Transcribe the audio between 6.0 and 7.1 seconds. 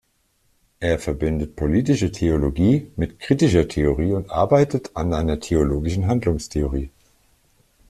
Handlungstheorie.